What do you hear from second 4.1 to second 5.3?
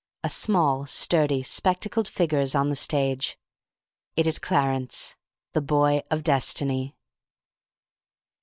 It is Clarence,